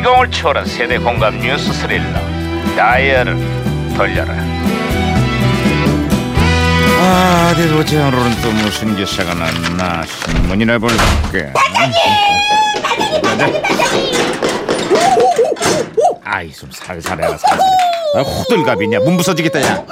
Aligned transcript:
시공을 0.00 0.30
초월한 0.30 0.64
세대 0.64 0.98
공감 0.98 1.38
뉴스 1.38 1.70
스릴러 1.74 2.18
다이얼을 2.74 3.36
돌려라. 3.94 4.32
아 7.02 7.52
어디 7.52 7.68
보자 7.68 8.06
오늘은 8.08 8.40
또 8.42 8.50
무슨 8.50 8.96
기사가 8.96 9.34
났나 9.34 10.02
신문이나 10.06 10.78
볼게. 10.78 11.52
아이 16.24 16.50
좀 16.50 16.70
살살해라 16.72 17.36
살살해. 17.36 17.62
아, 18.16 18.20
호들갑이냐? 18.22 19.00
문 19.00 19.18
부서지겠다 19.18 19.60
야 19.60 19.84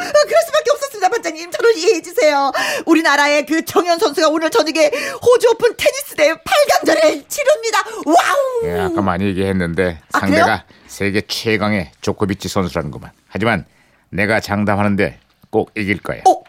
주세요. 2.19 2.53
우리나라의 2.87 3.47
그 3.47 3.65
정현 3.65 3.99
선수가 3.99 4.29
오늘 4.29 4.51
저녁에 4.51 4.91
호주 5.23 5.51
오픈 5.51 5.75
테니스 5.77 6.17
대회 6.17 6.33
8강전을 6.35 7.29
치릅니다. 7.29 7.79
와우! 8.05 8.65
예, 8.65 8.81
아까 8.81 9.01
많이 9.01 9.25
얘기했는데 9.27 10.01
아, 10.13 10.19
상대가 10.21 10.45
그래요? 10.45 10.61
세계 10.89 11.21
최강의 11.21 11.93
조코비치 12.01 12.49
선수라는구만. 12.49 13.13
하지만 13.29 13.65
내가 14.11 14.41
장담하는데 14.41 15.19
꼭 15.51 15.71
이길 15.77 15.99
거야. 16.03 16.23
어, 16.29 16.43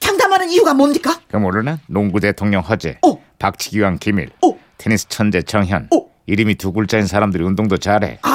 장담하는 0.00 0.50
이유가 0.50 0.72
뭡니까? 0.74 1.18
그럼 1.28 1.46
오늘은 1.46 1.78
농구 1.86 2.20
대통령 2.20 2.62
허재, 2.62 2.98
어. 3.02 3.20
박치기왕 3.38 3.98
김일, 3.98 4.30
어. 4.44 4.52
테니스 4.78 5.08
천재 5.08 5.42
정현. 5.42 5.88
어. 5.94 6.08
이름이 6.26 6.56
두 6.56 6.72
글자인 6.72 7.06
사람들이 7.06 7.42
운동도 7.42 7.78
잘해. 7.78 8.18
아, 8.20 8.28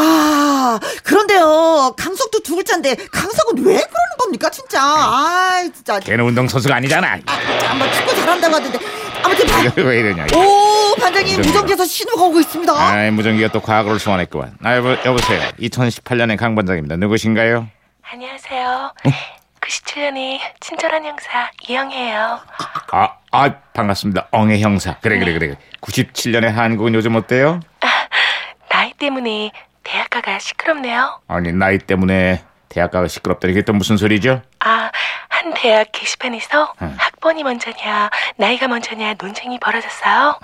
그런데요. 1.03 1.93
강석도 1.97 2.39
두 2.39 2.55
글자인데 2.55 2.95
강석은 3.11 3.57
왜 3.59 3.73
그러는 3.73 4.17
겁니까, 4.19 4.49
진짜? 4.49 4.79
아, 4.81 5.61
진짜. 5.73 5.99
걔는 5.99 6.25
운동 6.25 6.47
선수가 6.47 6.75
아니잖아. 6.75 7.19
한번 7.65 7.91
축구 7.93 8.15
잘한다고 8.15 8.55
하던데. 8.55 8.79
아무튼 9.23 9.47
반- 9.47 9.73
왜 9.85 9.99
이러냐? 9.99 10.25
오, 10.35 10.95
반장님 10.99 11.37
무전기. 11.37 11.47
무전기에서 11.49 11.85
신호가 11.85 12.23
오고 12.23 12.39
있습니다. 12.41 12.73
아이 12.73 13.11
무전기가 13.11 13.49
또 13.51 13.61
과거를 13.61 13.99
소환했구만. 13.99 14.57
아 14.63 14.75
여보, 14.77 14.91
여보세요. 15.05 15.41
2018년의 15.59 16.37
강 16.37 16.55
반장입니다. 16.55 16.97
누구신가요? 16.97 17.67
안녕하세요. 18.11 18.91
97년의 19.61 20.39
친절한 20.59 21.05
형사 21.05 21.49
이영희예요. 21.67 22.39
아, 22.91 23.09
아 23.31 23.53
반갑습니다. 23.73 24.27
엉의 24.31 24.61
형사. 24.61 24.97
그래 25.01 25.17
그래 25.19 25.33
그래. 25.39 25.55
97년의 25.81 26.47
한국은 26.51 26.93
요즘 26.95 27.15
어때요? 27.15 27.59
나이 28.69 28.91
때문에 28.99 29.51
대학가가 29.83 30.39
시끄럽네요. 30.39 31.19
아니 31.27 31.51
나이 31.51 31.77
때문에 31.77 32.43
대학가가 32.69 33.07
시끄럽다 33.07 33.47
이게 33.47 33.61
또 33.61 33.73
무슨 33.73 33.97
소리죠? 33.97 34.41
아, 34.59 34.89
한 35.29 35.53
대학 35.53 35.91
게시판에서 35.91 36.73
응. 36.81 36.95
학번이 36.97 37.43
먼저냐, 37.43 38.09
나이가 38.37 38.67
먼저냐 38.67 39.15
논쟁이 39.21 39.59
벌어졌어요. 39.59 40.39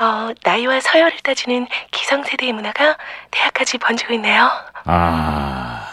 어, 0.00 0.30
나이와 0.44 0.80
서열을 0.80 1.18
따지는 1.22 1.66
기성세대의 1.90 2.52
문화가 2.52 2.96
대학까지 3.30 3.78
번지고 3.78 4.12
있네요. 4.14 4.50
아 4.84 5.86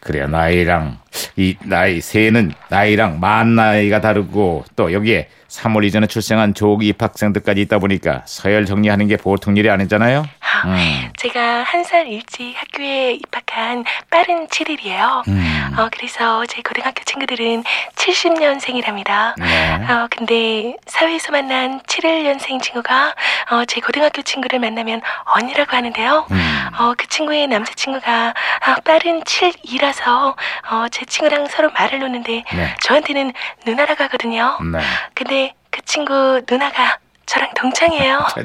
그래요 0.00 0.26
나이랑 0.28 0.98
이 1.36 1.56
나이 1.62 2.00
세는 2.00 2.52
나이랑 2.68 3.20
만 3.20 3.54
나이가 3.54 4.00
다르고 4.00 4.64
또 4.76 4.92
여기에 4.92 5.28
3월 5.48 5.84
이전에 5.84 6.06
출생한 6.06 6.54
조기 6.54 6.88
입학생들까지 6.88 7.60
있다 7.62 7.78
보니까 7.78 8.22
서열 8.24 8.64
정리하는 8.64 9.06
게 9.08 9.16
보통 9.16 9.56
일이 9.56 9.68
아니잖아요. 9.70 10.24
아, 10.62 10.66
음. 10.68 11.12
제가 11.16 11.62
한 11.64 11.82
살 11.84 12.06
일찍 12.06 12.54
학교에 12.56 13.12
입학한 13.14 13.84
빠른 14.08 14.46
7일이에요. 14.46 15.26
음. 15.28 15.74
어, 15.76 15.88
그래서 15.92 16.46
제 16.46 16.62
고등학교 16.62 17.02
친구들은 17.04 17.64
70년생이랍니다. 17.96 19.34
네. 19.38 19.74
어, 19.92 20.06
근데 20.10 20.76
사회에서 20.86 21.32
만난 21.32 21.80
71년생 21.82 22.62
친구가 22.62 23.14
어, 23.50 23.64
제 23.66 23.80
고등학교 23.80 24.22
친구를 24.22 24.58
만나면 24.60 25.00
언니라고 25.34 25.76
하는데요. 25.76 26.26
음. 26.30 26.68
어, 26.78 26.94
그 26.96 27.06
친구의 27.08 27.48
남자친구가 27.48 28.34
아, 28.64 28.74
빠른 28.84 29.22
7이라서 29.24 30.34
어, 30.70 30.86
제 30.90 31.04
친구랑 31.04 31.46
서로 31.48 31.70
말을 31.72 31.98
놓는데 31.98 32.44
네. 32.52 32.74
저한테는 32.82 33.32
누나라고 33.66 34.04
하거든요. 34.04 34.56
네. 34.72 34.78
근데 35.14 35.54
그 35.70 35.80
친구 35.84 36.40
누나가 36.48 36.98
저랑 37.26 37.50
동창이에요. 37.54 38.26
자, 38.34 38.42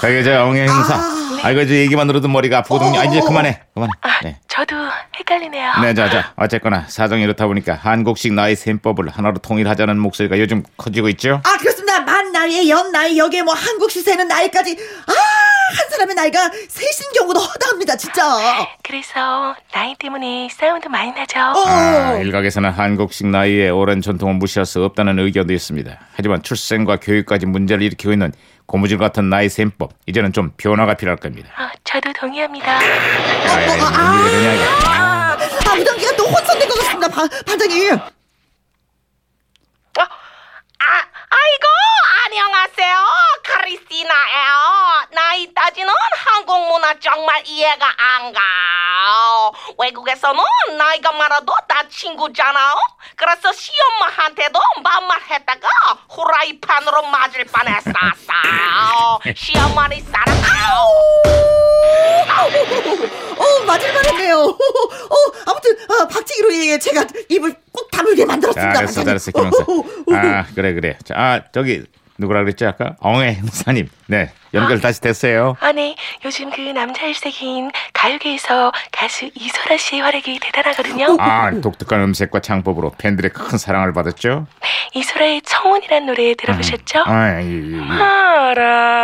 자, 0.00 0.12
여기 0.14 0.24
저 0.24 0.44
엉의 0.44 0.66
형사. 0.66 1.21
아, 1.42 1.50
이거 1.50 1.66
저 1.66 1.74
얘기만 1.74 2.06
들어도 2.06 2.28
머리가 2.28 2.58
아프거든요. 2.58 3.00
아, 3.00 3.04
이제 3.04 3.20
그만해. 3.20 3.60
그만해. 3.74 3.90
아, 4.02 4.20
네. 4.22 4.36
저도 4.48 4.76
헷갈리네요. 5.18 5.72
네, 5.82 5.94
자, 5.94 6.08
자. 6.08 6.32
어쨌거나 6.36 6.84
사정이 6.88 7.22
이렇다 7.22 7.46
보니까 7.46 7.74
한국식 7.74 8.32
나이 8.34 8.54
셈법을 8.54 9.08
하나로 9.08 9.38
통일하자는 9.38 9.98
목소리가 9.98 10.38
요즘 10.38 10.62
커지고 10.76 11.08
있죠. 11.10 11.40
아, 11.44 11.56
그렇습니다. 11.58 12.00
만 12.00 12.30
나이에 12.32 12.68
연 12.68 12.92
나이, 12.92 13.18
여기에 13.18 13.42
뭐 13.42 13.54
한국 13.54 13.90
시세는 13.90 14.28
나이까지. 14.28 14.76
아, 15.06 15.12
한 15.76 15.90
사람의 15.90 16.14
나이가 16.14 16.48
셋인 16.68 17.12
경우도 17.16 17.40
허다합니다, 17.40 17.96
진짜. 17.96 18.22
그래서 18.82 19.54
나이 19.72 19.94
때문에 19.98 20.48
싸움도 20.50 20.88
많이 20.90 21.10
나죠. 21.12 21.40
어. 21.40 21.66
아, 21.66 22.18
일각에서는 22.18 22.70
한국식 22.70 23.26
나이의 23.28 23.70
오랜 23.70 24.00
전통을 24.00 24.34
무시할 24.34 24.66
수 24.66 24.84
없다는 24.84 25.18
의견도 25.18 25.52
있습니다. 25.52 25.98
하지만 26.14 26.42
출생과 26.42 26.98
교육까지 27.00 27.46
문제를 27.46 27.82
일으키고 27.82 28.12
있는 28.12 28.32
고무줄 28.72 28.96
같은 28.96 29.28
나이 29.28 29.50
셈법 29.50 29.92
이제는 30.06 30.32
좀 30.32 30.52
변화가 30.56 30.94
필요할 30.94 31.18
겁니다. 31.18 31.50
아, 31.56 31.70
저도 31.84 32.10
동의합니다. 32.14 32.72
아, 32.72 32.80
이게 32.82 32.88
아, 32.88 34.22
왜 34.24 34.30
이러냐 34.32 34.52
이거. 34.54 34.64
아, 34.88 35.36
아, 35.70 35.74
무전기가 35.76 36.16
또 36.16 36.24
혼선된 36.24 36.66
것 36.70 36.78
같습니다, 36.78 37.08
반, 37.08 37.28
반장님. 37.46 37.92
아, 37.94 38.08
아이고, 40.84 41.66
안녕하세요. 42.24 42.96
카리스티나예요. 43.44 44.52
나이 45.12 45.52
따지는 45.54 45.92
한국 46.16 46.66
문화 46.68 46.98
정말 46.98 47.42
이해가 47.46 47.86
안 47.86 48.32
가. 48.32 48.40
외국에서는 49.78 50.42
나이가 50.78 51.12
많아도 51.12 51.54
다 51.68 51.82
친구잖아. 51.88 52.74
그래서 53.16 53.52
시엄마한테도 53.52 54.58
반말했다가 54.82 55.68
후라이판으로 56.10 57.02
맞을 57.02 57.44
뻔했었어. 57.44 58.32
시어머니 59.34 60.00
사랑해요. 60.00 60.42
어, 63.38 63.64
맞을만 63.66 64.04
했네요. 64.06 64.36
어, 64.38 65.16
아무튼, 65.46 65.76
어, 65.90 66.08
박치기로 66.08 66.54
예, 66.54 66.78
제가 66.78 67.04
입을 67.28 67.54
꼭 67.72 67.90
다물게 67.90 68.24
만들었습니다. 68.24 68.74
잘했어, 68.74 69.04
잘했어, 69.04 69.30
김영사. 69.30 69.64
아, 70.14 70.44
그래, 70.54 70.72
그래. 70.74 70.96
자, 71.04 71.14
아, 71.16 71.40
저기 71.52 71.84
누구라 72.18 72.40
그랬지 72.40 72.64
아까? 72.66 72.96
엉의 73.00 73.36
형사님. 73.36 73.88
네, 74.06 74.30
연결 74.54 74.80
다시 74.80 75.00
됐어요. 75.00 75.56
아, 75.60 75.72
네. 75.72 75.96
요즘 76.24 76.50
그 76.50 76.60
남자 76.60 77.06
일색인 77.06 77.70
가요계에서 77.94 78.70
가수 78.92 79.30
이소라 79.34 79.76
씨의 79.78 80.02
활약이 80.02 80.38
대단하거든요. 80.40 81.16
아, 81.18 81.50
독특한 81.60 82.00
음색과 82.02 82.40
창법으로 82.40 82.92
팬들의 82.98 83.32
큰 83.32 83.58
사랑을 83.58 83.92
받았죠. 83.92 84.46
이소라의 84.94 85.42
청혼이란 85.42 86.06
노래 86.06 86.34
들어보셨죠? 86.34 87.02
아, 87.06 87.40
이, 87.40 87.46
이, 87.46 87.48
이. 87.48 87.76
말할 87.76 89.01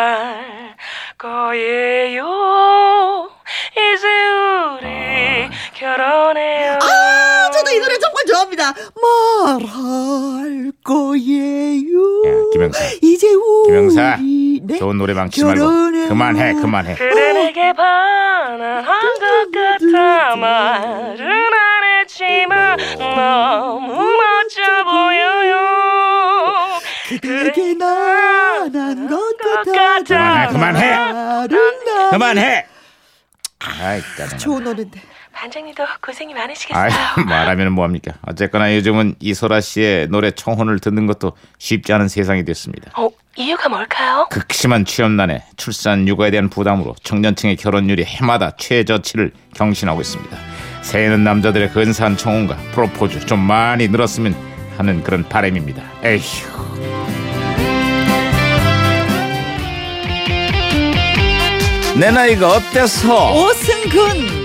거예요. 1.49 3.31
이제 3.73 4.07
우리 4.77 5.49
결혼해요. 5.75 6.79
아, 6.83 7.51
저도 7.51 7.71
이 7.71 7.79
노래 7.81 7.97
정말 7.99 8.25
좋아합니다. 8.27 8.75
말할 9.01 10.73
거예요. 10.85 11.99
야, 12.27 12.51
김영사. 12.53 12.79
이제 13.01 13.29
우리. 13.33 13.67
김영사, 13.67 14.19
네? 14.63 14.79
좋은 14.79 14.99
노래 14.99 15.15
망치지 15.15 15.45
말고. 15.45 15.89
그만해, 16.09 16.55
그만해. 16.55 16.95
그대 16.97 17.33
내게 17.33 17.73
반한 17.73 18.85
것 18.85 19.51
같아 19.53 20.37
말은 20.37 21.21
안 21.55 22.01
했지만 22.01 22.79
너무 22.99 23.93
멋져 23.95 24.85
보여요 24.85 25.59
그대에게 27.09 27.75
난한 27.75 29.38
것 29.65 29.73
같아. 29.73 30.49
그만해, 30.49 30.97
그만해. 30.97 32.11
그만해. 32.11 32.67
아이, 33.61 34.01
짜증나. 34.17 34.37
좋은 34.39 34.65
노래인데. 34.65 35.01
반장님도 35.33 35.85
고생이 36.01 36.35
많으시겠어요 36.35 36.83
아이, 36.83 36.91
말하면 37.25 37.71
뭐합니까? 37.73 38.15
어쨌거나 38.27 38.75
요즘은 38.75 39.15
이소라 39.21 39.61
씨의 39.61 40.09
노래 40.09 40.33
청혼을 40.33 40.81
듣는 40.81 41.07
것도 41.07 41.33
쉽지 41.59 41.93
않은 41.93 42.09
세상이 42.09 42.45
됐습니다. 42.45 42.91
어, 42.97 43.09
이유가 43.37 43.69
뭘까요? 43.69 44.27
극심한 44.31 44.85
취업난에 44.85 45.45
출산 45.57 46.09
육아에 46.09 46.33
대한 46.33 46.49
부담으로 46.49 46.97
청년층의 47.05 47.55
결혼율이 47.55 48.05
해마다 48.05 48.51
최저치를 48.57 49.31
경신하고 49.55 50.01
있습니다. 50.01 50.37
새해는 50.83 51.23
남자들의 51.23 51.71
근사한 51.71 52.17
청혼과 52.17 52.57
프로포즈 52.73 53.27
좀 53.27 53.39
많이 53.39 53.87
늘었으면 53.87 54.35
하는 54.77 55.05
그런 55.05 55.23
바람입니다. 55.29 55.83
에휴. 56.03 56.88
내 61.99 62.13
나이가 62.13 62.49
어때서? 62.53 63.33
오승근 63.35 64.38